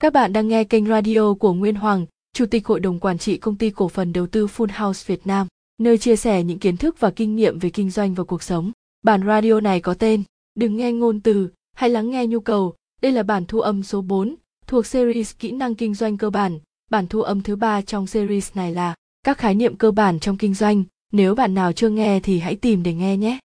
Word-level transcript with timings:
Các 0.00 0.12
bạn 0.12 0.32
đang 0.32 0.48
nghe 0.48 0.64
kênh 0.64 0.86
radio 0.86 1.34
của 1.34 1.52
Nguyên 1.52 1.74
Hoàng, 1.74 2.06
Chủ 2.32 2.46
tịch 2.46 2.66
Hội 2.66 2.80
đồng 2.80 2.98
Quản 3.00 3.18
trị 3.18 3.36
Công 3.36 3.56
ty 3.56 3.70
Cổ 3.70 3.88
phần 3.88 4.12
Đầu 4.12 4.26
tư 4.26 4.46
Full 4.46 4.86
House 4.86 5.04
Việt 5.06 5.26
Nam, 5.26 5.46
nơi 5.78 5.98
chia 5.98 6.16
sẻ 6.16 6.42
những 6.42 6.58
kiến 6.58 6.76
thức 6.76 7.00
và 7.00 7.10
kinh 7.10 7.36
nghiệm 7.36 7.58
về 7.58 7.70
kinh 7.70 7.90
doanh 7.90 8.14
và 8.14 8.24
cuộc 8.24 8.42
sống. 8.42 8.72
Bản 9.02 9.26
radio 9.26 9.60
này 9.60 9.80
có 9.80 9.94
tên 9.94 10.22
Đừng 10.54 10.76
nghe 10.76 10.92
ngôn 10.92 11.20
từ, 11.20 11.48
hãy 11.76 11.90
lắng 11.90 12.10
nghe 12.10 12.26
nhu 12.26 12.40
cầu. 12.40 12.74
Đây 13.02 13.12
là 13.12 13.22
bản 13.22 13.44
thu 13.46 13.60
âm 13.60 13.82
số 13.82 14.02
4, 14.02 14.34
thuộc 14.66 14.86
series 14.86 15.34
Kỹ 15.38 15.52
năng 15.52 15.74
kinh 15.74 15.94
doanh 15.94 16.16
cơ 16.16 16.30
bản. 16.30 16.58
Bản 16.90 17.06
thu 17.06 17.22
âm 17.22 17.42
thứ 17.42 17.56
ba 17.56 17.82
trong 17.82 18.06
series 18.06 18.50
này 18.54 18.74
là 18.74 18.94
các 19.22 19.38
khái 19.38 19.54
niệm 19.54 19.76
cơ 19.76 19.90
bản 19.90 20.20
trong 20.20 20.36
kinh 20.36 20.54
doanh. 20.54 20.84
Nếu 21.12 21.34
bạn 21.34 21.54
nào 21.54 21.72
chưa 21.72 21.88
nghe 21.88 22.20
thì 22.20 22.38
hãy 22.38 22.56
tìm 22.56 22.82
để 22.82 22.94
nghe 22.94 23.16
nhé. 23.16 23.38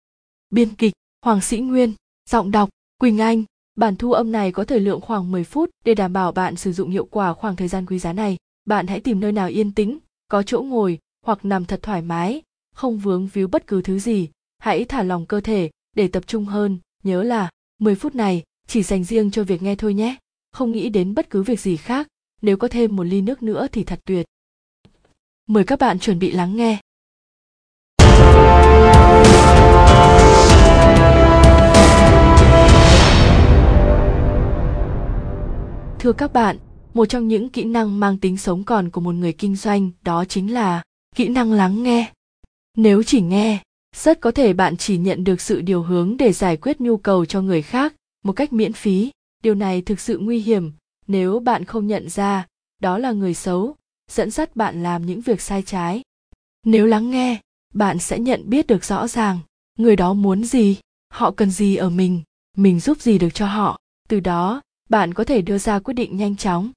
Biên 0.51 0.69
kịch 0.75 0.93
Hoàng 1.25 1.41
Sĩ 1.41 1.59
Nguyên, 1.59 1.93
giọng 2.31 2.51
đọc 2.51 2.69
Quỳnh 2.99 3.19
Anh. 3.19 3.45
Bản 3.75 3.97
thu 3.97 4.13
âm 4.13 4.33
này 4.33 4.53
có 4.53 4.65
thời 4.65 4.81
lượng 4.81 5.01
khoảng 5.01 5.31
10 5.33 5.45
phút 5.45 5.71
để 5.85 5.95
đảm 5.95 6.13
bảo 6.13 6.33
bạn 6.33 6.57
sử 6.57 6.73
dụng 6.73 6.91
hiệu 6.91 7.05
quả 7.11 7.35
khoảng 7.35 7.57
thời 7.57 7.69
gian 7.69 7.87
quý 7.87 7.99
giá 7.99 8.13
này. 8.13 8.37
Bạn 8.65 8.87
hãy 8.87 9.01
tìm 9.01 9.21
nơi 9.21 9.33
nào 9.33 9.49
yên 9.49 9.73
tĩnh, 9.73 9.99
có 10.29 10.43
chỗ 10.43 10.63
ngồi 10.63 10.99
hoặc 11.27 11.45
nằm 11.45 11.65
thật 11.65 11.81
thoải 11.83 12.03
mái, 12.03 12.43
không 12.75 12.99
vướng 12.99 13.27
víu 13.27 13.49
bất 13.49 13.67
cứ 13.67 13.83
thứ 13.83 13.99
gì. 13.99 14.29
Hãy 14.59 14.85
thả 14.85 15.03
lòng 15.03 15.27
cơ 15.27 15.41
thể 15.41 15.71
để 15.97 16.09
tập 16.09 16.27
trung 16.27 16.45
hơn. 16.45 16.79
Nhớ 17.03 17.23
là 17.23 17.51
10 17.79 17.95
phút 17.95 18.15
này 18.15 18.43
chỉ 18.67 18.83
dành 18.83 19.05
riêng 19.05 19.31
cho 19.31 19.45
việc 19.45 19.63
nghe 19.63 19.77
thôi 19.77 19.95
nhé. 19.95 20.17
Không 20.53 20.73
nghĩ 20.73 20.89
đến 20.89 21.15
bất 21.15 21.31
cứ 21.31 21.43
việc 21.43 21.61
gì 21.61 21.77
khác. 21.77 22.09
Nếu 22.43 22.57
có 22.57 22.69
thêm 22.69 22.97
một 22.97 23.05
ly 23.05 23.21
nước 23.21 23.43
nữa 23.43 23.67
thì 23.73 23.85
thật 23.85 24.01
tuyệt. 24.05 24.27
Mời 25.47 25.65
các 25.65 25.79
bạn 25.79 25.99
chuẩn 25.99 26.19
bị 26.19 26.31
lắng 26.31 26.57
nghe. 26.57 26.81
Thưa 36.03 36.13
các 36.13 36.33
bạn, 36.33 36.59
một 36.95 37.07
trong 37.07 37.29
những 37.29 37.49
kỹ 37.49 37.65
năng 37.65 38.01
mang 38.01 38.19
tính 38.19 38.37
sống 38.37 38.65
còn 38.65 38.91
của 38.91 39.01
một 39.01 39.15
người 39.15 39.33
kinh 39.33 39.57
doanh 39.57 39.91
đó 40.03 40.25
chính 40.25 40.55
là 40.55 40.83
kỹ 41.17 41.29
năng 41.29 41.53
lắng 41.53 41.83
nghe. 41.83 42.13
Nếu 42.77 43.03
chỉ 43.03 43.21
nghe, 43.21 43.63
rất 43.97 44.21
có 44.21 44.31
thể 44.31 44.53
bạn 44.53 44.77
chỉ 44.77 44.99
nhận 44.99 45.25
được 45.25 45.41
sự 45.41 45.61
điều 45.61 45.83
hướng 45.83 46.17
để 46.17 46.33
giải 46.33 46.57
quyết 46.57 46.81
nhu 46.81 46.97
cầu 46.97 47.25
cho 47.25 47.43
người 47.43 47.63
khác 47.63 47.95
một 48.25 48.33
cách 48.33 48.53
miễn 48.53 48.73
phí. 48.73 49.11
Điều 49.43 49.55
này 49.55 49.83
thực 49.83 50.01
sự 50.01 50.19
nguy 50.19 50.39
hiểm 50.39 50.73
nếu 51.07 51.41
bạn 51.41 51.65
không 51.65 51.87
nhận 51.87 52.09
ra 52.09 52.47
đó 52.81 52.99
là 52.99 53.13
người 53.13 53.35
xấu, 53.35 53.77
dẫn 54.11 54.31
dắt 54.31 54.57
bạn 54.57 54.83
làm 54.83 55.07
những 55.07 55.21
việc 55.21 55.41
sai 55.41 55.63
trái. 55.63 56.03
Nếu 56.67 56.87
lắng 56.87 57.11
nghe, 57.11 57.41
bạn 57.75 57.99
sẽ 57.99 58.19
nhận 58.19 58.51
biết 58.51 58.67
được 58.67 58.85
rõ 58.85 59.09
ràng 59.09 59.39
người 59.79 59.97
đó 59.97 60.13
muốn 60.15 60.45
gì, 60.45 60.77
họ 61.13 61.31
cần 61.31 61.51
gì 61.51 61.77
ở 61.77 61.91
mình, 61.91 62.23
mình 62.57 62.81
giúp 62.81 63.01
gì 63.01 63.19
được 63.19 63.35
cho 63.35 63.47
họ. 63.47 63.79
Từ 64.09 64.21
đó, 64.21 64.61
bạn 64.93 65.15
có 65.15 65.25
thể 65.25 65.43
đưa 65.43 65.59
ra 65.59 65.79
quyết 65.79 65.95
định 65.95 66.17
nhanh 66.17 66.37
chóng. 66.37 66.71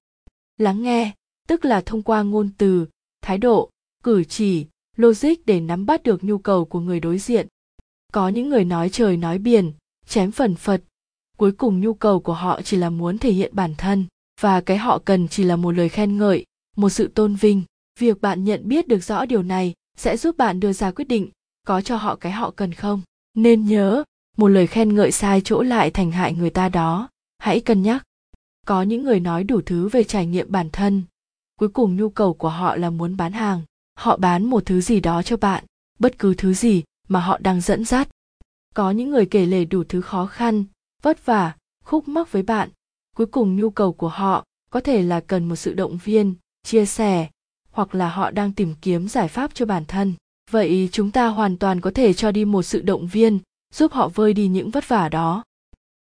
Lắng 0.58 0.84
nghe, 0.84 1.14
tức 1.48 1.66
là 1.66 1.82
thông 1.82 2.02
qua 2.02 2.22
ngôn 2.22 2.50
từ, 2.58 2.88
thái 3.22 3.38
độ, 3.38 3.70
cử 4.04 4.24
chỉ, 4.24 4.66
logic 4.96 5.46
để 5.46 5.60
nắm 5.60 5.86
bắt 5.86 6.04
được 6.04 6.24
nhu 6.24 6.38
cầu 6.38 6.66
của 6.66 6.80
người 6.80 7.00
đối 7.00 7.18
diện. 7.18 7.48
Có 8.14 8.30
những 8.30 8.50
người 8.50 8.66
nói 8.66 8.90
trời 8.90 9.18
nói 9.18 9.38
biển, 9.38 9.74
chém 10.08 10.32
phần 10.32 10.56
phật. 10.56 10.82
Cuối 11.38 11.52
cùng 11.52 11.82
nhu 11.82 11.94
cầu 11.94 12.20
của 12.20 12.34
họ 12.34 12.62
chỉ 12.62 12.78
là 12.78 12.90
muốn 12.90 13.18
thể 13.18 13.32
hiện 13.32 13.52
bản 13.56 13.76
thân, 13.78 14.06
và 14.42 14.62
cái 14.62 14.78
họ 14.78 15.00
cần 15.06 15.28
chỉ 15.28 15.44
là 15.44 15.56
một 15.56 15.72
lời 15.72 15.90
khen 15.90 16.18
ngợi, 16.18 16.46
một 16.76 16.90
sự 16.90 17.08
tôn 17.08 17.36
vinh. 17.36 17.64
Việc 18.00 18.22
bạn 18.22 18.44
nhận 18.44 18.68
biết 18.68 18.88
được 18.88 19.04
rõ 19.04 19.26
điều 19.26 19.44
này 19.44 19.74
sẽ 19.98 20.18
giúp 20.18 20.38
bạn 20.38 20.60
đưa 20.60 20.74
ra 20.74 20.92
quyết 20.92 21.06
định, 21.06 21.30
có 21.68 21.82
cho 21.82 21.98
họ 21.98 22.16
cái 22.16 22.32
họ 22.32 22.52
cần 22.52 22.74
không? 22.74 23.02
Nên 23.34 23.66
nhớ, 23.66 24.04
một 24.38 24.48
lời 24.48 24.68
khen 24.68 24.96
ngợi 24.96 25.12
sai 25.12 25.42
chỗ 25.42 25.62
lại 25.62 25.92
thành 25.92 26.12
hại 26.12 26.34
người 26.34 26.50
ta 26.50 26.70
đó 26.70 27.10
hãy 27.46 27.60
cân 27.60 27.82
nhắc. 27.82 28.04
Có 28.66 28.82
những 28.82 29.04
người 29.04 29.20
nói 29.20 29.44
đủ 29.44 29.62
thứ 29.66 29.90
về 29.90 30.04
trải 30.04 30.26
nghiệm 30.26 30.52
bản 30.52 30.70
thân. 30.70 31.04
Cuối 31.60 31.70
cùng 31.70 31.96
nhu 31.96 32.10
cầu 32.10 32.34
của 32.34 32.50
họ 32.50 32.76
là 32.76 32.90
muốn 32.90 33.18
bán 33.18 33.32
hàng. 33.32 33.62
Họ 33.98 34.18
bán 34.18 34.46
một 34.46 34.66
thứ 34.66 34.82
gì 34.82 35.00
đó 35.00 35.22
cho 35.22 35.38
bạn, 35.38 35.64
bất 36.00 36.20
cứ 36.20 36.34
thứ 36.34 36.54
gì 36.54 36.84
mà 37.08 37.20
họ 37.20 37.38
đang 37.38 37.62
dẫn 37.62 37.86
dắt. 37.86 38.10
Có 38.74 38.92
những 38.92 39.10
người 39.10 39.26
kể 39.26 39.46
lể 39.46 39.66
đủ 39.66 39.84
thứ 39.84 40.02
khó 40.02 40.26
khăn, 40.26 40.64
vất 41.02 41.26
vả, 41.26 41.56
khúc 41.84 42.08
mắc 42.08 42.32
với 42.32 42.44
bạn. 42.44 42.70
Cuối 43.16 43.28
cùng 43.28 43.56
nhu 43.56 43.70
cầu 43.70 43.94
của 43.94 44.10
họ 44.10 44.46
có 44.70 44.80
thể 44.80 45.02
là 45.02 45.20
cần 45.20 45.50
một 45.50 45.56
sự 45.56 45.74
động 45.74 45.98
viên, 46.04 46.36
chia 46.64 46.86
sẻ, 46.86 47.30
hoặc 47.72 47.96
là 47.96 48.10
họ 48.10 48.32
đang 48.32 48.54
tìm 48.54 48.76
kiếm 48.82 49.08
giải 49.08 49.28
pháp 49.28 49.52
cho 49.54 49.66
bản 49.66 49.86
thân. 49.86 50.14
Vậy 50.52 50.90
chúng 50.92 51.12
ta 51.12 51.28
hoàn 51.28 51.58
toàn 51.58 51.82
có 51.82 51.92
thể 51.96 52.14
cho 52.14 52.32
đi 52.32 52.46
một 52.46 52.64
sự 52.64 52.82
động 52.82 53.08
viên, 53.08 53.40
giúp 53.74 53.92
họ 53.92 54.08
vơi 54.08 54.34
đi 54.34 54.48
những 54.48 54.70
vất 54.70 54.88
vả 54.88 55.10
đó 55.10 55.44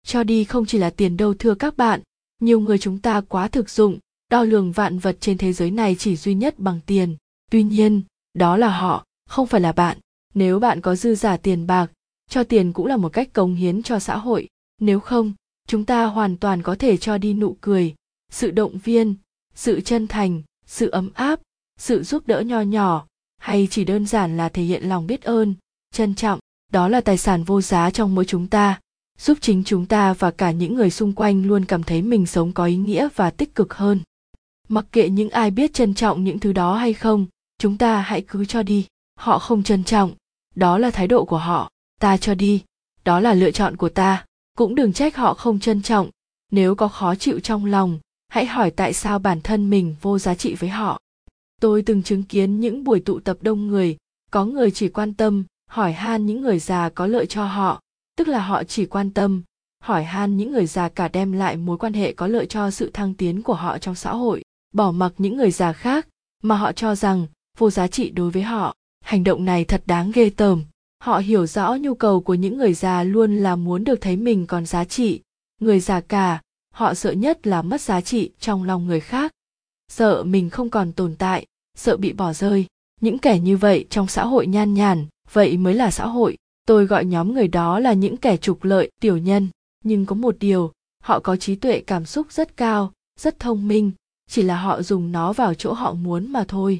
cho 0.05 0.23
đi 0.23 0.43
không 0.43 0.66
chỉ 0.66 0.77
là 0.77 0.89
tiền 0.89 1.17
đâu 1.17 1.33
thưa 1.33 1.55
các 1.55 1.77
bạn, 1.77 2.01
nhiều 2.41 2.59
người 2.59 2.77
chúng 2.77 2.99
ta 2.99 3.21
quá 3.21 3.47
thực 3.47 3.69
dụng, 3.69 3.99
đo 4.29 4.43
lường 4.43 4.71
vạn 4.71 4.99
vật 4.99 5.17
trên 5.19 5.38
thế 5.38 5.53
giới 5.53 5.71
này 5.71 5.95
chỉ 5.99 6.16
duy 6.16 6.33
nhất 6.33 6.59
bằng 6.59 6.79
tiền. 6.85 7.16
Tuy 7.51 7.63
nhiên, 7.63 8.01
đó 8.33 8.57
là 8.57 8.69
họ, 8.69 9.05
không 9.29 9.47
phải 9.47 9.61
là 9.61 9.71
bạn. 9.71 9.97
Nếu 10.33 10.59
bạn 10.59 10.81
có 10.81 10.95
dư 10.95 11.16
giả 11.16 11.38
tiền 11.38 11.67
bạc, 11.67 11.91
cho 12.29 12.43
tiền 12.43 12.73
cũng 12.73 12.85
là 12.85 12.97
một 12.97 13.13
cách 13.13 13.33
cống 13.33 13.55
hiến 13.55 13.83
cho 13.83 13.99
xã 13.99 14.17
hội. 14.17 14.47
Nếu 14.79 14.99
không, 14.99 15.33
chúng 15.67 15.85
ta 15.85 16.05
hoàn 16.05 16.37
toàn 16.37 16.61
có 16.61 16.75
thể 16.75 16.97
cho 16.97 17.17
đi 17.17 17.33
nụ 17.33 17.57
cười, 17.61 17.95
sự 18.31 18.51
động 18.51 18.77
viên, 18.77 19.16
sự 19.55 19.81
chân 19.81 20.07
thành, 20.07 20.41
sự 20.66 20.89
ấm 20.89 21.09
áp, 21.13 21.39
sự 21.79 22.03
giúp 22.03 22.27
đỡ 22.27 22.41
nho 22.41 22.61
nhỏ, 22.61 23.07
hay 23.37 23.67
chỉ 23.72 23.83
đơn 23.83 24.05
giản 24.05 24.37
là 24.37 24.49
thể 24.49 24.63
hiện 24.63 24.83
lòng 24.83 25.07
biết 25.07 25.23
ơn, 25.23 25.53
trân 25.93 26.16
trọng. 26.16 26.39
Đó 26.72 26.87
là 26.87 27.01
tài 27.01 27.17
sản 27.17 27.43
vô 27.43 27.61
giá 27.61 27.91
trong 27.91 28.16
mỗi 28.16 28.25
chúng 28.25 28.47
ta 28.47 28.79
giúp 29.20 29.38
chính 29.42 29.64
chúng 29.64 29.86
ta 29.86 30.14
và 30.14 30.31
cả 30.31 30.52
những 30.52 30.76
người 30.76 30.90
xung 30.90 31.14
quanh 31.14 31.46
luôn 31.46 31.66
cảm 31.66 31.84
thấy 31.84 32.02
mình 32.02 32.26
sống 32.26 32.53
có 32.53 32.66
ý 32.66 32.76
nghĩa 32.76 33.08
và 33.16 33.30
tích 33.30 33.56
cực 33.56 33.74
hơn. 33.74 34.00
Mặc 34.68 34.86
kệ 34.92 35.09
những 35.09 35.30
ai 35.30 35.52
biết 35.52 35.74
trân 35.74 35.94
trọng 35.94 36.24
những 36.24 36.40
thứ 36.40 36.53
đó 36.53 36.76
hay 36.76 36.94
không, 36.94 37.26
chúng 37.58 37.78
ta 37.78 38.02
hãy 38.02 38.22
cứ 38.22 38.46
cho 38.46 38.64
đi. 38.64 38.88
Họ 39.20 39.40
không 39.40 39.64
trân 39.64 39.84
trọng. 39.84 40.14
Đó 40.56 40.78
là 40.78 40.92
thái 40.92 41.08
độ 41.08 41.26
của 41.26 41.38
họ. 41.38 41.72
Ta 42.02 42.18
cho 42.18 42.36
đi. 42.36 42.64
Đó 43.03 43.20
là 43.20 43.34
lựa 43.34 43.52
chọn 43.52 43.78
của 43.78 43.90
ta. 43.90 44.26
Cũng 44.58 44.76
đừng 44.76 44.94
trách 44.94 45.16
họ 45.16 45.34
không 45.34 45.59
trân 45.59 45.82
trọng. 45.82 46.09
Nếu 46.52 46.76
có 46.76 46.88
khó 46.88 47.16
chịu 47.16 47.40
trong 47.40 47.66
lòng, 47.66 48.00
hãy 48.28 48.46
hỏi 48.46 48.72
tại 48.72 48.94
sao 48.94 49.20
bản 49.20 49.42
thân 49.42 49.70
mình 49.70 49.96
vô 50.02 50.20
giá 50.20 50.36
trị 50.36 50.56
với 50.56 50.70
họ. 50.70 51.00
Tôi 51.62 51.82
từng 51.82 52.03
chứng 52.03 52.24
kiến 52.24 52.59
những 52.59 52.84
buổi 52.84 53.00
tụ 53.00 53.20
tập 53.20 53.38
đông 53.42 53.68
người. 53.68 53.97
Có 54.32 54.46
người 54.46 54.72
chỉ 54.72 54.90
quan 54.90 55.14
tâm, 55.14 55.44
hỏi 55.70 55.94
han 55.94 56.26
những 56.26 56.42
người 56.42 56.59
già 56.59 56.90
có 56.90 57.08
lợi 57.08 57.26
cho 57.26 57.46
họ 57.46 57.82
tức 58.18 58.28
là 58.28 58.40
họ 58.40 58.64
chỉ 58.64 58.86
quan 58.86 59.12
tâm, 59.12 59.44
hỏi 59.84 60.03
han 60.03 60.38
những 60.38 60.52
người 60.52 60.66
già 60.66 60.90
cả 60.90 61.08
đem 61.08 61.31
lại 61.31 61.58
mối 61.58 61.78
quan 61.78 61.94
hệ 61.94 62.14
có 62.14 62.28
lợi 62.28 62.46
cho 62.46 62.72
sự 62.72 62.90
thăng 62.94 63.14
tiến 63.14 63.42
của 63.42 63.53
họ 63.53 63.78
trong 63.78 63.96
xã 63.96 64.12
hội, 64.12 64.44
bỏ 64.74 64.92
mặc 64.92 65.14
những 65.18 65.38
người 65.38 65.52
già 65.52 65.74
khác, 65.74 66.08
mà 66.44 66.56
họ 66.56 66.72
cho 66.72 66.96
rằng 66.96 67.28
vô 67.58 67.70
giá 67.70 67.88
trị 67.88 68.09
đối 68.09 68.31
với 68.31 68.44
họ. 68.44 68.76
Hành 69.02 69.24
động 69.24 69.46
này 69.46 69.66
thật 69.66 69.84
đáng 69.86 70.12
ghê 70.12 70.30
tởm. 70.30 70.64
Họ 71.03 71.18
hiểu 71.18 71.46
rõ 71.46 71.76
nhu 71.76 71.96
cầu 71.96 72.22
của 72.22 72.34
những 72.34 72.58
người 72.58 72.74
già 72.74 73.03
luôn 73.03 73.38
là 73.38 73.56
muốn 73.56 73.84
được 73.84 74.02
thấy 74.02 74.16
mình 74.16 74.47
còn 74.47 74.66
giá 74.66 74.86
trị. 74.86 75.22
Người 75.62 75.80
già 75.80 76.02
cả, 76.02 76.42
họ 76.74 76.94
sợ 76.94 77.12
nhất 77.12 77.47
là 77.47 77.62
mất 77.62 77.82
giá 77.82 78.02
trị 78.02 78.32
trong 78.40 78.64
lòng 78.64 78.88
người 78.88 79.00
khác. 79.00 79.32
Sợ 79.88 80.24
mình 80.24 80.50
không 80.50 80.70
còn 80.70 80.92
tồn 80.92 81.16
tại, 81.16 81.46
sợ 81.78 81.97
bị 81.97 82.14
bỏ 82.14 82.34
rơi. 82.34 82.66
Những 83.02 83.18
kẻ 83.18 83.40
như 83.40 83.58
vậy 83.58 83.86
trong 83.90 84.08
xã 84.08 84.26
hội 84.26 84.47
nhan 84.47 84.74
nhản, 84.74 85.06
vậy 85.34 85.58
mới 85.58 85.74
là 85.74 85.92
xã 85.92 86.08
hội 86.08 86.38
tôi 86.66 86.86
gọi 86.86 87.06
nhóm 87.06 87.34
người 87.34 87.48
đó 87.48 87.80
là 87.80 87.94
những 87.94 88.18
kẻ 88.18 88.38
trục 88.38 88.64
lợi, 88.64 88.92
tiểu 89.02 89.18
nhân. 89.18 89.50
Nhưng 89.84 90.06
có 90.06 90.16
một 90.16 90.36
điều, 90.40 90.72
họ 91.03 91.20
có 91.20 91.36
trí 91.36 91.56
tuệ 91.56 91.84
cảm 91.88 92.06
xúc 92.06 92.31
rất 92.31 92.58
cao, 92.58 92.92
rất 93.20 93.40
thông 93.40 93.68
minh. 93.68 93.92
Chỉ 94.30 94.42
là 94.42 94.62
họ 94.62 94.81
dùng 94.81 95.12
nó 95.12 95.34
vào 95.34 95.53
chỗ 95.53 95.74
họ 95.74 95.94
muốn 95.94 96.31
mà 96.31 96.46
thôi. 96.48 96.80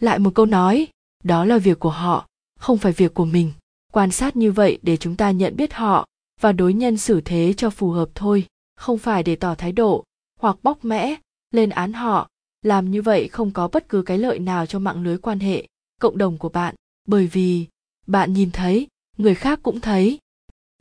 Lại 0.00 0.18
một 0.18 0.34
câu 0.34 0.46
nói, 0.46 0.88
đó 1.24 1.44
là 1.44 1.58
việc 1.58 1.78
của 1.78 1.90
họ, 1.90 2.26
không 2.58 2.78
phải 2.78 2.92
việc 2.92 3.14
của 3.14 3.24
mình. 3.24 3.52
Quan 3.92 4.10
sát 4.10 4.36
như 4.36 4.52
vậy 4.52 4.78
để 4.82 4.96
chúng 4.96 5.16
ta 5.16 5.30
nhận 5.30 5.56
biết 5.56 5.74
họ 5.74 6.06
và 6.40 6.52
đối 6.52 6.74
nhân 6.74 6.96
xử 6.96 7.20
thế 7.20 7.54
cho 7.56 7.70
phù 7.70 7.90
hợp 7.90 8.08
thôi. 8.14 8.46
Không 8.76 8.98
phải 8.98 9.22
để 9.22 9.36
tỏ 9.36 9.54
thái 9.54 9.72
độ 9.72 10.04
hoặc 10.40 10.56
bóc 10.62 10.84
mẽ, 10.84 11.14
lên 11.50 11.70
án 11.70 11.92
họ. 11.92 12.28
Làm 12.62 12.90
như 12.90 13.02
vậy 13.02 13.28
không 13.28 13.50
có 13.50 13.68
bất 13.68 13.88
cứ 13.88 14.02
cái 14.02 14.18
lợi 14.18 14.38
nào 14.38 14.66
cho 14.66 14.78
mạng 14.78 15.02
lưới 15.02 15.18
quan 15.18 15.40
hệ, 15.40 15.66
cộng 16.00 16.18
đồng 16.18 16.38
của 16.38 16.48
bạn. 16.48 16.74
Bởi 17.08 17.26
vì, 17.26 17.66
bạn 18.06 18.32
nhìn 18.32 18.50
thấy 18.50 18.86
người 19.20 19.34
khác 19.34 19.60
cũng 19.62 19.80
thấy. 19.80 20.18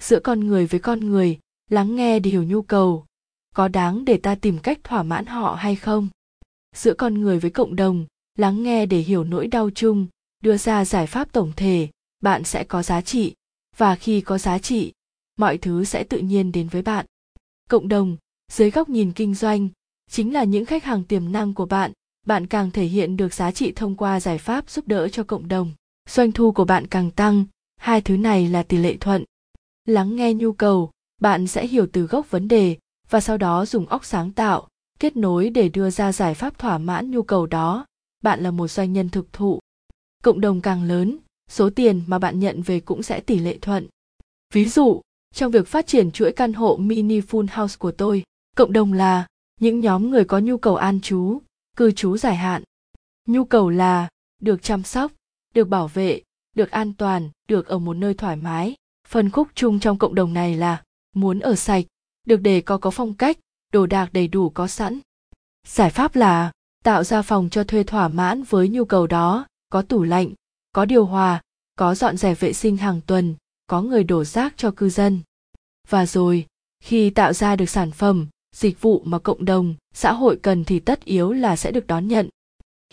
Giữa 0.01 0.19
con 0.19 0.39
người 0.39 0.65
với 0.65 0.80
con 0.80 1.00
người, 1.00 1.39
lắng 1.69 1.95
nghe 1.95 2.19
để 2.19 2.31
hiểu 2.31 2.44
nhu 2.44 2.62
cầu. 2.62 3.06
Có 3.56 3.68
đáng 3.68 4.06
để 4.06 4.18
ta 4.18 4.36
tìm 4.36 4.59
cách 4.59 4.80
thỏa 4.83 5.03
mãn 5.03 5.25
họ 5.25 5.56
hay 5.56 5.75
không? 5.75 6.07
Giữa 6.75 6.94
con 6.94 7.13
người 7.13 7.39
với 7.39 7.51
cộng 7.51 7.75
đồng, 7.75 8.06
lắng 8.38 8.63
nghe 8.63 8.86
để 8.86 9.00
hiểu 9.00 9.24
nỗi 9.24 9.47
đau 9.47 9.69
chung, 9.69 10.07
đưa 10.44 10.57
ra 10.57 10.86
giải 10.86 11.07
pháp 11.07 11.31
tổng 11.31 11.51
thể, 11.56 11.88
bạn 12.19 12.44
sẽ 12.44 12.63
có 12.63 12.83
giá 12.83 13.01
trị. 13.01 13.33
Và 13.77 13.95
khi 13.95 14.21
có 14.21 14.38
giá 14.38 14.59
trị, 14.59 14.94
mọi 15.38 15.57
thứ 15.57 15.83
sẽ 15.83 16.03
tự 16.03 16.18
nhiên 16.18 16.51
đến 16.51 16.68
với 16.68 16.81
bạn. 16.81 17.06
Cộng 17.69 17.88
đồng, 17.88 18.18
dưới 18.51 18.71
góc 18.71 18.89
nhìn 18.89 19.12
kinh 19.12 19.35
doanh, 19.35 19.69
chính 20.09 20.33
là 20.33 20.44
những 20.44 20.65
khách 20.65 20.83
hàng 20.83 21.03
tiềm 21.03 21.31
năng 21.31 21.53
của 21.53 21.65
bạn. 21.65 21.92
Bạn 22.25 22.47
càng 22.47 22.71
thể 22.71 22.85
hiện 22.85 23.18
được 23.18 23.33
giá 23.33 23.51
trị 23.51 23.71
thông 23.71 23.95
qua 23.95 24.19
giải 24.19 24.38
pháp 24.38 24.69
giúp 24.69 24.88
đỡ 24.88 25.09
cho 25.09 25.24
cộng 25.24 25.47
đồng. 25.47 25.71
Doanh 26.09 26.31
thu 26.31 26.51
của 26.51 26.65
bạn 26.65 26.88
càng 26.88 27.12
tăng 27.12 27.45
hai 27.79 28.01
thứ 28.01 28.17
này 28.17 28.47
là 28.47 28.63
tỷ 28.63 28.77
lệ 28.77 28.97
thuận. 28.97 29.23
Lắng 29.85 30.15
nghe 30.15 30.33
nhu 30.33 30.53
cầu, 30.53 30.91
bạn 31.21 31.47
sẽ 31.47 31.67
hiểu 31.67 31.87
từ 31.93 32.01
gốc 32.01 32.31
vấn 32.31 32.47
đề 32.47 32.77
và 33.09 33.19
sau 33.19 33.37
đó 33.37 33.65
dùng 33.65 33.85
óc 33.85 34.05
sáng 34.05 34.31
tạo, 34.31 34.67
kết 34.99 35.17
nối 35.17 35.49
để 35.49 35.69
đưa 35.69 35.89
ra 35.89 36.11
giải 36.11 36.33
pháp 36.33 36.57
thỏa 36.57 36.77
mãn 36.77 37.11
nhu 37.11 37.23
cầu 37.23 37.45
đó. 37.45 37.85
Bạn 38.23 38.43
là 38.43 38.51
một 38.51 38.67
doanh 38.67 38.93
nhân 38.93 39.09
thực 39.09 39.33
thụ. 39.33 39.59
Cộng 40.23 40.41
đồng 40.41 40.61
càng 40.61 40.83
lớn, 40.83 41.17
số 41.49 41.69
tiền 41.69 42.01
mà 42.07 42.19
bạn 42.19 42.39
nhận 42.39 42.61
về 42.61 42.79
cũng 42.79 43.03
sẽ 43.03 43.19
tỷ 43.19 43.39
lệ 43.39 43.57
thuận. 43.61 43.87
Ví 44.53 44.65
dụ, 44.65 45.01
trong 45.33 45.51
việc 45.51 45.67
phát 45.67 45.87
triển 45.87 46.11
chuỗi 46.11 46.31
căn 46.31 46.53
hộ 46.53 46.77
mini 46.77 47.19
full 47.19 47.47
house 47.51 47.75
của 47.79 47.91
tôi, 47.91 48.23
cộng 48.55 48.73
đồng 48.73 48.93
là 48.93 49.27
những 49.59 49.79
nhóm 49.79 50.09
người 50.09 50.25
có 50.25 50.39
nhu 50.39 50.57
cầu 50.57 50.75
an 50.75 51.01
trú, 51.01 51.41
cư 51.77 51.91
trú 51.91 52.17
dài 52.17 52.35
hạn. 52.35 52.63
Nhu 53.27 53.45
cầu 53.45 53.69
là 53.69 54.09
được 54.41 54.63
chăm 54.63 54.83
sóc, 54.83 55.11
được 55.53 55.65
bảo 55.65 55.87
vệ 55.87 56.21
được 56.55 56.71
an 56.71 56.93
toàn, 56.93 57.29
được 57.47 57.67
ở 57.67 57.79
một 57.79 57.93
nơi 57.93 58.13
thoải 58.13 58.35
mái. 58.35 58.75
Phân 59.07 59.29
khúc 59.29 59.47
chung 59.55 59.79
trong 59.79 59.97
cộng 59.97 60.15
đồng 60.15 60.33
này 60.33 60.55
là 60.55 60.83
muốn 61.15 61.39
ở 61.39 61.55
sạch, 61.55 61.85
được 62.25 62.41
để 62.41 62.61
có 62.61 62.77
có 62.77 62.91
phong 62.91 63.13
cách, 63.13 63.37
đồ 63.73 63.85
đạc 63.85 64.09
đầy 64.13 64.27
đủ 64.27 64.49
có 64.49 64.67
sẵn. 64.67 64.99
Giải 65.67 65.89
pháp 65.89 66.15
là 66.15 66.51
tạo 66.83 67.03
ra 67.03 67.21
phòng 67.21 67.49
cho 67.49 67.63
thuê 67.63 67.83
thỏa 67.83 68.07
mãn 68.07 68.43
với 68.43 68.69
nhu 68.69 68.85
cầu 68.85 69.07
đó, 69.07 69.45
có 69.69 69.81
tủ 69.81 70.03
lạnh, 70.03 70.33
có 70.71 70.85
điều 70.85 71.05
hòa, 71.05 71.41
có 71.75 71.95
dọn 71.95 72.17
dẹp 72.17 72.39
vệ 72.39 72.53
sinh 72.53 72.77
hàng 72.77 73.01
tuần, 73.07 73.35
có 73.67 73.81
người 73.81 74.03
đổ 74.03 74.23
rác 74.23 74.53
cho 74.57 74.71
cư 74.71 74.89
dân. 74.89 75.19
Và 75.89 76.05
rồi, 76.05 76.45
khi 76.83 77.09
tạo 77.09 77.33
ra 77.33 77.55
được 77.55 77.69
sản 77.69 77.91
phẩm, 77.91 78.27
dịch 78.55 78.81
vụ 78.81 79.01
mà 79.05 79.19
cộng 79.19 79.45
đồng, 79.45 79.75
xã 79.93 80.13
hội 80.13 80.39
cần 80.41 80.65
thì 80.65 80.79
tất 80.79 81.05
yếu 81.05 81.31
là 81.31 81.55
sẽ 81.55 81.71
được 81.71 81.87
đón 81.87 82.07
nhận. 82.07 82.29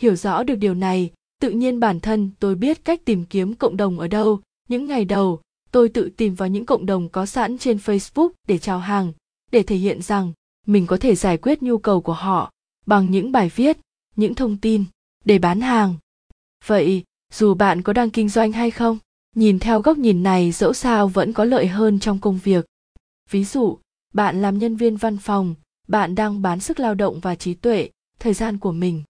Hiểu 0.01 0.17
rõ 0.17 0.43
được 0.43 0.55
điều 0.55 0.75
này 0.75 1.11
tự 1.41 1.51
nhiên 1.51 1.81
bản 1.81 2.01
thân 2.01 2.31
tôi 2.41 2.55
biết 2.55 2.85
cách 2.85 3.01
tìm 3.05 3.25
kiếm 3.25 3.55
cộng 3.55 3.77
đồng 3.77 3.99
ở 3.99 4.09
đâu. 4.09 4.41
Những 4.69 4.87
ngày 4.87 5.05
đầu, 5.05 5.41
tôi 5.71 5.89
tự 5.89 6.11
tìm 6.17 6.35
vào 6.35 6.49
những 6.49 6.67
cộng 6.67 6.87
đồng 6.87 7.09
có 7.09 7.27
sẵn 7.27 7.59
trên 7.59 7.77
facebook 7.77 8.29
để 8.49 8.59
chào 8.59 8.79
hàng, 8.79 9.13
để 9.53 9.63
thể 9.63 9.77
hiện 9.77 10.03
rằng 10.03 10.33
mình 10.67 10.87
có 10.87 10.97
thể 10.97 11.15
giải 11.15 11.37
quyết 11.37 11.63
nhu 11.63 11.79
cầu 11.79 12.01
của 12.01 12.13
họ 12.13 12.53
bằng 12.87 13.11
những 13.11 13.33
bài 13.33 13.51
viết, 13.55 13.79
những 14.17 14.35
thông 14.35 14.57
tin 14.57 14.85
để 15.25 15.39
bán 15.39 15.61
hàng. 15.61 15.95
Vậy, 16.67 17.05
dù 17.33 17.55
bạn 17.55 17.83
có 17.83 17.93
đang 17.93 18.11
kinh 18.11 18.29
doanh 18.29 18.53
hay 18.53 18.71
không, 18.71 18.99
nhìn 19.35 19.59
theo 19.59 19.81
góc 19.81 19.99
nhìn 19.99 20.23
này 20.23 20.53
dẫu 20.53 20.73
sao 20.73 21.09
vẫn 21.09 21.33
có 21.33 21.45
lợi 21.45 21.67
hơn 21.67 22.01
trong 22.01 22.19
công 22.19 22.39
việc. 22.45 22.67
Ví 23.31 23.45
dụ, 23.45 23.79
bạn 24.15 24.43
làm 24.43 24.59
nhân 24.59 24.77
viên 24.77 24.97
văn 24.97 25.19
phòng, 25.19 25.55
bạn 25.89 26.15
đang 26.15 26.43
bán 26.43 26.61
sức 26.61 26.81
lao 26.81 26.95
động 26.95 27.21
và 27.21 27.35
trí 27.35 27.55
tuệ, 27.55 27.91
thời 28.19 28.35
gian 28.35 28.59
của 28.59 28.73
mình. 28.73 29.03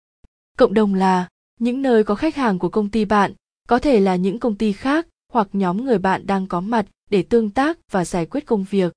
Cộng 0.58 0.74
đồng 0.74 0.94
là 0.94 1.28
những 1.60 1.82
nơi 1.82 2.04
có 2.04 2.16
khách 2.16 2.36
hàng 2.36 2.60
của 2.60 2.70
công 2.70 2.90
ty 2.90 3.06
bạn, 3.06 3.34
có 3.68 3.80
thể 3.80 4.00
là 4.00 4.16
những 4.16 4.40
công 4.40 4.56
ty 4.56 4.74
khác 4.74 5.08
hoặc 5.34 5.48
nhóm 5.54 5.86
người 5.86 5.98
bạn 5.98 6.28
đang 6.28 6.48
có 6.48 6.62
mặt 6.62 6.86
để 7.10 7.24
tương 7.24 7.52
tác 7.52 7.78
và 7.92 8.06
giải 8.06 8.26
quyết 8.26 8.46
công 8.46 8.64
việc. 8.64 8.94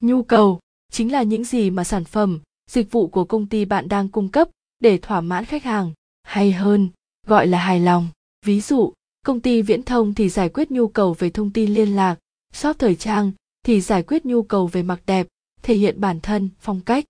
Nhu 0.00 0.22
cầu 0.22 0.60
chính 0.92 1.12
là 1.12 1.22
những 1.22 1.44
gì 1.44 1.70
mà 1.70 1.84
sản 1.84 2.04
phẩm, 2.04 2.40
dịch 2.70 2.92
vụ 2.92 3.06
của 3.06 3.24
công 3.24 3.46
ty 3.46 3.64
bạn 3.64 3.88
đang 3.88 4.08
cung 4.08 4.28
cấp 4.28 4.48
để 4.80 4.98
thỏa 4.98 5.20
mãn 5.20 5.44
khách 5.44 5.64
hàng. 5.64 5.92
Hay 6.22 6.52
hơn, 6.52 6.88
gọi 7.26 7.46
là 7.46 7.58
hài 7.58 7.80
lòng. 7.80 8.08
Ví 8.46 8.60
dụ, 8.60 8.92
công 9.26 9.40
ty 9.40 9.62
viễn 9.62 9.82
thông 9.82 10.14
thì 10.14 10.28
giải 10.28 10.48
quyết 10.48 10.70
nhu 10.70 10.88
cầu 10.88 11.16
về 11.18 11.30
thông 11.30 11.50
tin 11.50 11.74
liên 11.74 11.96
lạc, 11.96 12.18
shop 12.54 12.78
thời 12.78 12.94
trang 12.94 13.32
thì 13.62 13.80
giải 13.80 14.02
quyết 14.02 14.26
nhu 14.26 14.42
cầu 14.42 14.66
về 14.66 14.82
mặc 14.82 15.00
đẹp, 15.06 15.26
thể 15.62 15.74
hiện 15.74 16.00
bản 16.00 16.20
thân, 16.20 16.48
phong 16.60 16.80
cách. 16.80 17.04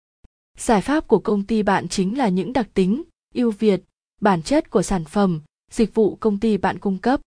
Giải 0.58 0.80
pháp 0.80 1.08
của 1.08 1.18
công 1.18 1.42
ty 1.42 1.62
bạn 1.62 1.88
chính 1.88 2.18
là 2.18 2.28
những 2.28 2.52
đặc 2.52 2.68
tính, 2.74 3.02
ưu 3.34 3.50
việt 3.50 3.82
bản 4.22 4.42
chất 4.42 4.70
của 4.70 4.82
sản 4.82 5.04
phẩm, 5.04 5.40
dịch 5.70 5.94
vụ 5.94 6.16
công 6.16 6.38
ty 6.38 6.56
bạn 6.56 6.78
cung 6.78 6.98
cấp. 6.98 7.20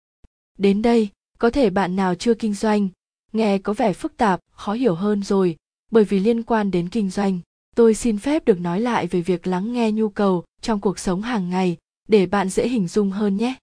Đến 0.58 0.82
đây, 0.82 1.08
có 1.38 1.50
thể 1.50 1.70
bạn 1.70 1.96
nào 1.96 2.14
chưa 2.14 2.34
kinh 2.34 2.54
doanh, 2.54 2.88
nghe 3.32 3.58
có 3.58 3.72
vẻ 3.72 3.92
phức 3.92 4.16
tạp, 4.16 4.40
khó 4.52 4.72
hiểu 4.72 4.94
hơn 4.94 5.22
rồi, 5.22 5.56
bởi 5.90 6.04
vì 6.04 6.18
liên 6.18 6.42
quan 6.42 6.70
đến 6.70 6.88
kinh 6.88 7.10
doanh. 7.10 7.40
Tôi 7.76 7.94
xin 7.94 8.18
phép 8.18 8.44
được 8.44 8.60
nói 8.60 8.80
lại 8.80 9.06
về 9.06 9.20
việc 9.20 9.46
lắng 9.46 9.72
nghe 9.72 9.92
nhu 9.92 10.08
cầu 10.08 10.44
trong 10.60 10.80
cuộc 10.80 10.98
sống 10.98 11.22
hàng 11.22 11.50
ngày, 11.50 11.76
để 12.08 12.26
bạn 12.26 12.48
dễ 12.48 12.68
hình 12.68 12.88
dung 12.88 13.10
hơn 13.10 13.36
nhé. 13.36 13.54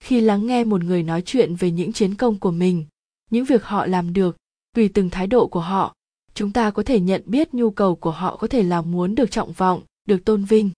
Khi 0.00 0.20
lắng 0.20 0.46
nghe 0.46 0.64
một 0.64 0.84
người 0.84 1.02
nói 1.02 1.22
chuyện 1.22 1.54
về 1.54 1.70
những 1.70 1.92
chiến 1.92 2.14
công 2.14 2.38
của 2.38 2.50
mình, 2.50 2.84
những 3.30 3.44
việc 3.44 3.64
họ 3.64 3.86
làm 3.86 4.12
được, 4.12 4.36
tùy 4.76 4.88
từng 4.88 5.10
thái 5.10 5.26
độ 5.26 5.46
của 5.46 5.60
họ, 5.60 5.94
chúng 6.34 6.52
ta 6.52 6.70
có 6.70 6.82
thể 6.82 7.00
nhận 7.00 7.22
biết 7.26 7.54
nhu 7.54 7.70
cầu 7.70 7.96
của 7.96 8.10
họ 8.10 8.36
có 8.36 8.46
thể 8.46 8.62
là 8.62 8.82
muốn 8.82 9.14
được 9.14 9.30
trọng 9.30 9.52
vọng, 9.52 9.82
được 10.08 10.24
tôn 10.24 10.44
vinh 10.44 10.70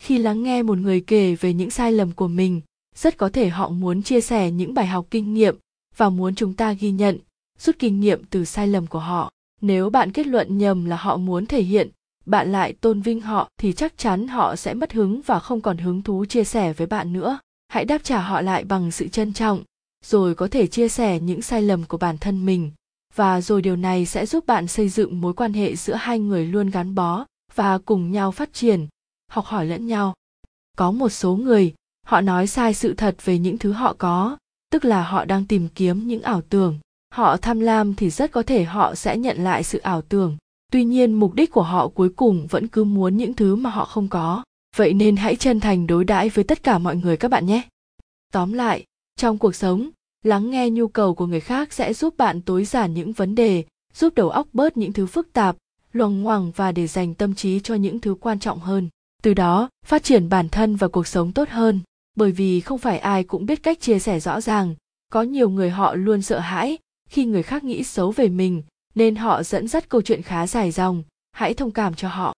khi 0.00 0.18
lắng 0.18 0.42
nghe 0.42 0.62
một 0.62 0.78
người 0.78 1.00
kể 1.00 1.34
về 1.34 1.52
những 1.52 1.70
sai 1.70 1.92
lầm 1.92 2.12
của 2.12 2.28
mình, 2.28 2.60
rất 2.96 3.16
có 3.16 3.28
thể 3.28 3.48
họ 3.48 3.68
muốn 3.68 4.02
chia 4.02 4.20
sẻ 4.20 4.50
những 4.50 4.74
bài 4.74 4.86
học 4.86 5.06
kinh 5.10 5.34
nghiệm 5.34 5.56
và 5.96 6.08
muốn 6.08 6.34
chúng 6.34 6.54
ta 6.54 6.72
ghi 6.72 6.90
nhận, 6.90 7.18
rút 7.58 7.76
kinh 7.78 8.00
nghiệm 8.00 8.24
từ 8.24 8.44
sai 8.44 8.66
lầm 8.66 8.86
của 8.86 8.98
họ. 8.98 9.32
Nếu 9.60 9.90
bạn 9.90 10.12
kết 10.12 10.26
luận 10.26 10.58
nhầm 10.58 10.84
là 10.84 10.96
họ 10.96 11.16
muốn 11.16 11.46
thể 11.46 11.62
hiện, 11.62 11.90
bạn 12.26 12.52
lại 12.52 12.72
tôn 12.72 13.00
vinh 13.00 13.20
họ 13.20 13.48
thì 13.58 13.72
chắc 13.72 13.98
chắn 13.98 14.28
họ 14.28 14.56
sẽ 14.56 14.74
mất 14.74 14.92
hứng 14.92 15.20
và 15.26 15.38
không 15.38 15.60
còn 15.60 15.78
hứng 15.78 16.02
thú 16.02 16.24
chia 16.24 16.44
sẻ 16.44 16.72
với 16.72 16.86
bạn 16.86 17.12
nữa. 17.12 17.38
Hãy 17.68 17.84
đáp 17.84 18.04
trả 18.04 18.20
họ 18.20 18.40
lại 18.40 18.64
bằng 18.64 18.90
sự 18.90 19.08
trân 19.08 19.32
trọng, 19.32 19.62
rồi 20.04 20.34
có 20.34 20.48
thể 20.48 20.66
chia 20.66 20.88
sẻ 20.88 21.20
những 21.20 21.42
sai 21.42 21.62
lầm 21.62 21.84
của 21.84 21.98
bản 21.98 22.18
thân 22.18 22.46
mình. 22.46 22.70
Và 23.14 23.40
rồi 23.40 23.62
điều 23.62 23.76
này 23.76 24.06
sẽ 24.06 24.26
giúp 24.26 24.46
bạn 24.46 24.66
xây 24.66 24.88
dựng 24.88 25.20
mối 25.20 25.34
quan 25.34 25.52
hệ 25.52 25.76
giữa 25.76 25.94
hai 25.94 26.18
người 26.18 26.46
luôn 26.46 26.70
gắn 26.70 26.94
bó 26.94 27.24
và 27.54 27.78
cùng 27.78 28.10
nhau 28.12 28.30
phát 28.30 28.52
triển 28.52 28.86
học 29.30 29.44
hỏi 29.44 29.66
lẫn 29.66 29.86
nhau. 29.86 30.14
Có 30.76 30.90
một 30.90 31.08
số 31.08 31.36
người, 31.36 31.74
họ 32.06 32.20
nói 32.20 32.46
sai 32.46 32.74
sự 32.74 32.94
thật 32.94 33.16
về 33.24 33.38
những 33.38 33.58
thứ 33.58 33.72
họ 33.72 33.94
có, 33.98 34.36
tức 34.72 34.84
là 34.84 35.02
họ 35.02 35.24
đang 35.24 35.46
tìm 35.46 35.68
kiếm 35.74 36.08
những 36.08 36.22
ảo 36.22 36.40
tưởng. 36.40 36.78
Họ 37.14 37.36
tham 37.36 37.60
lam 37.60 37.94
thì 37.94 38.10
rất 38.10 38.32
có 38.32 38.42
thể 38.42 38.64
họ 38.64 38.94
sẽ 38.94 39.16
nhận 39.16 39.44
lại 39.44 39.62
sự 39.62 39.78
ảo 39.78 40.02
tưởng. 40.02 40.36
Tuy 40.72 40.84
nhiên, 40.84 41.12
mục 41.14 41.34
đích 41.34 41.50
của 41.50 41.62
họ 41.62 41.88
cuối 41.88 42.08
cùng 42.08 42.46
vẫn 42.46 42.68
cứ 42.68 42.84
muốn 42.84 43.16
những 43.16 43.34
thứ 43.34 43.56
mà 43.56 43.70
họ 43.70 43.84
không 43.84 44.08
có. 44.08 44.42
Vậy 44.76 44.92
nên 44.92 45.16
hãy 45.16 45.36
chân 45.36 45.60
thành 45.60 45.86
đối 45.86 46.04
đãi 46.04 46.28
với 46.28 46.44
tất 46.44 46.62
cả 46.62 46.78
mọi 46.78 46.96
người 46.96 47.16
các 47.16 47.30
bạn 47.30 47.46
nhé. 47.46 47.62
Tóm 48.32 48.52
lại, 48.52 48.84
trong 49.16 49.38
cuộc 49.38 49.54
sống, 49.54 49.90
lắng 50.24 50.50
nghe 50.50 50.70
nhu 50.70 50.88
cầu 50.88 51.14
của 51.14 51.26
người 51.26 51.40
khác 51.40 51.72
sẽ 51.72 51.94
giúp 51.94 52.14
bạn 52.16 52.42
tối 52.42 52.64
giản 52.64 52.94
những 52.94 53.12
vấn 53.12 53.34
đề, 53.34 53.64
giúp 53.94 54.14
đầu 54.14 54.30
óc 54.30 54.46
bớt 54.52 54.76
những 54.76 54.92
thứ 54.92 55.06
phức 55.06 55.32
tạp 55.32 55.56
loằng 55.92 56.22
ngoằng 56.22 56.50
và 56.56 56.72
để 56.72 56.86
dành 56.86 57.14
tâm 57.14 57.34
trí 57.34 57.60
cho 57.60 57.74
những 57.74 58.00
thứ 58.00 58.14
quan 58.20 58.38
trọng 58.38 58.58
hơn 58.58 58.88
từ 59.22 59.34
đó, 59.34 59.68
phát 59.86 60.02
triển 60.02 60.28
bản 60.28 60.48
thân 60.48 60.76
và 60.76 60.88
cuộc 60.88 61.06
sống 61.06 61.32
tốt 61.32 61.48
hơn, 61.48 61.80
bởi 62.16 62.32
vì 62.32 62.60
không 62.60 62.78
phải 62.78 62.98
ai 62.98 63.24
cũng 63.24 63.46
biết 63.46 63.62
cách 63.62 63.80
chia 63.80 63.98
sẻ 63.98 64.20
rõ 64.20 64.40
ràng. 64.40 64.74
Có 65.12 65.22
nhiều 65.22 65.50
người 65.50 65.70
họ 65.70 65.94
luôn 65.94 66.22
sợ 66.22 66.38
hãi 66.38 66.78
khi 67.08 67.24
người 67.24 67.42
khác 67.42 67.64
nghĩ 67.64 67.84
xấu 67.84 68.10
về 68.10 68.28
mình, 68.28 68.62
nên 68.94 69.16
họ 69.16 69.42
dẫn 69.42 69.68
dắt 69.68 69.88
câu 69.88 70.02
chuyện 70.02 70.22
khá 70.22 70.46
dài 70.46 70.70
dòng. 70.70 71.02
Hãy 71.32 71.54
thông 71.54 71.70
cảm 71.70 71.94
cho 71.94 72.08
họ. 72.08 72.34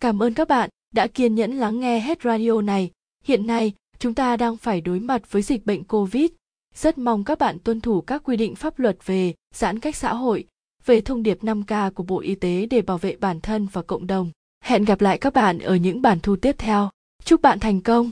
Cảm 0.00 0.22
ơn 0.22 0.34
các 0.34 0.48
bạn 0.48 0.70
đã 0.94 1.06
kiên 1.06 1.34
nhẫn 1.34 1.52
lắng 1.52 1.80
nghe 1.80 2.00
hết 2.00 2.22
radio 2.22 2.60
này. 2.60 2.90
Hiện 3.24 3.46
nay, 3.46 3.72
chúng 3.98 4.14
ta 4.14 4.36
đang 4.36 4.56
phải 4.56 4.80
đối 4.80 5.00
mặt 5.00 5.32
với 5.32 5.42
dịch 5.42 5.66
bệnh 5.66 5.84
covid. 5.84 6.30
Rất 6.74 6.98
mong 6.98 7.24
các 7.24 7.38
bạn 7.38 7.58
tuân 7.58 7.80
thủ 7.80 8.00
các 8.00 8.22
quy 8.24 8.36
định 8.36 8.54
pháp 8.54 8.78
luật 8.78 9.06
về 9.06 9.34
giãn 9.54 9.80
cách 9.80 9.96
xã 9.96 10.14
hội, 10.14 10.44
về 10.84 11.00
thông 11.00 11.22
điệp 11.22 11.42
5K 11.42 11.90
của 11.90 12.02
Bộ 12.02 12.20
Y 12.20 12.34
tế 12.34 12.66
để 12.66 12.82
bảo 12.82 12.98
vệ 12.98 13.16
bản 13.16 13.40
thân 13.40 13.66
và 13.72 13.82
cộng 13.82 14.06
đồng. 14.06 14.30
Hẹn 14.64 14.84
gặp 14.84 15.00
lại 15.00 15.18
các 15.18 15.32
bạn 15.32 15.58
ở 15.58 15.74
những 15.74 16.02
bản 16.02 16.18
thu 16.22 16.36
tiếp 16.36 16.56
theo. 16.58 16.90
Chúc 17.24 17.42
bạn 17.42 17.60
thành 17.60 17.80
công! 17.80 18.10